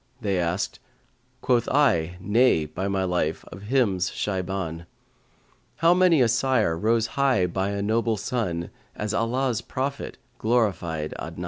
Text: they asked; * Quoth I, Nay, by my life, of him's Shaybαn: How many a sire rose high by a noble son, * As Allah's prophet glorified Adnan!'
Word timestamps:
they 0.19 0.39
asked; 0.39 0.79
* 1.09 1.41
Quoth 1.43 1.69
I, 1.69 2.17
Nay, 2.19 2.65
by 2.65 2.87
my 2.87 3.03
life, 3.03 3.45
of 3.51 3.61
him's 3.61 4.09
Shaybαn: 4.09 4.87
How 5.75 5.93
many 5.93 6.23
a 6.23 6.27
sire 6.27 6.75
rose 6.75 7.05
high 7.05 7.45
by 7.45 7.69
a 7.69 7.83
noble 7.83 8.17
son, 8.17 8.71
* 8.83 8.85
As 8.95 9.13
Allah's 9.13 9.61
prophet 9.61 10.17
glorified 10.39 11.13
Adnan!' 11.19 11.39